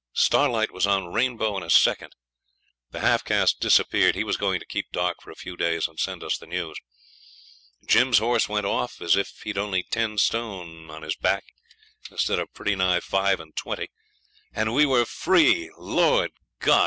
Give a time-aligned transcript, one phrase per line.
[0.13, 2.13] Starlight was on Rainbow in a second.
[2.89, 5.99] The half caste disappeared, he was going to keep dark for a few days and
[5.99, 6.75] send us the news.
[7.85, 11.43] Jim's horse went off as if he had only ten stone on his back
[12.09, 13.89] instead of pretty nigh five and twenty.
[14.55, 15.69] And we were free!
[15.77, 16.79] Lord God!